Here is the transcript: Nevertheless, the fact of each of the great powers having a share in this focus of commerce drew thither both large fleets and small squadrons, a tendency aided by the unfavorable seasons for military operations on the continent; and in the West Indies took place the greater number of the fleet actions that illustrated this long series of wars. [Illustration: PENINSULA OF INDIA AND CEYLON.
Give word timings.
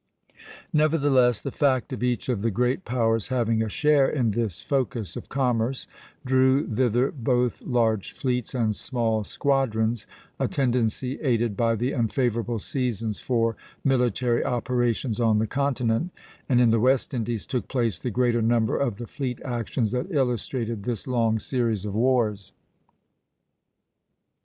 Nevertheless, 0.73 1.41
the 1.41 1.51
fact 1.51 1.93
of 1.93 2.01
each 2.01 2.27
of 2.27 2.41
the 2.41 2.49
great 2.49 2.85
powers 2.85 3.27
having 3.27 3.61
a 3.61 3.69
share 3.69 4.09
in 4.09 4.31
this 4.31 4.59
focus 4.59 5.15
of 5.15 5.29
commerce 5.29 5.85
drew 6.25 6.65
thither 6.65 7.11
both 7.11 7.61
large 7.61 8.11
fleets 8.11 8.55
and 8.55 8.75
small 8.75 9.23
squadrons, 9.23 10.07
a 10.39 10.47
tendency 10.47 11.21
aided 11.21 11.55
by 11.55 11.75
the 11.75 11.93
unfavorable 11.93 12.57
seasons 12.57 13.19
for 13.19 13.55
military 13.83 14.43
operations 14.43 15.19
on 15.19 15.37
the 15.37 15.45
continent; 15.45 16.09
and 16.49 16.59
in 16.59 16.71
the 16.71 16.79
West 16.79 17.13
Indies 17.13 17.45
took 17.45 17.67
place 17.67 17.99
the 17.99 18.09
greater 18.09 18.41
number 18.41 18.75
of 18.75 18.97
the 18.97 19.05
fleet 19.05 19.39
actions 19.45 19.91
that 19.91 20.07
illustrated 20.11 20.81
this 20.81 21.05
long 21.05 21.37
series 21.37 21.85
of 21.85 21.93
wars. 21.93 22.53
[Illustration: 22.53 22.53
PENINSULA 22.73 22.97
OF 22.97 23.37
INDIA 23.37 24.09
AND 24.09 24.23
CEYLON. 24.23 24.39